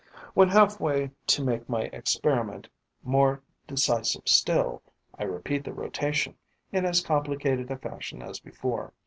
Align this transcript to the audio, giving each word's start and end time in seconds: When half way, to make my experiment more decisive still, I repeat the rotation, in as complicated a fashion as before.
When 0.33 0.49
half 0.49 0.79
way, 0.79 1.11
to 1.27 1.43
make 1.43 1.69
my 1.69 1.81
experiment 1.83 2.67
more 3.03 3.43
decisive 3.67 4.23
still, 4.25 4.81
I 5.19 5.25
repeat 5.25 5.63
the 5.63 5.73
rotation, 5.75 6.35
in 6.71 6.85
as 6.85 7.01
complicated 7.01 7.69
a 7.69 7.77
fashion 7.77 8.23
as 8.23 8.39
before. 8.39 8.93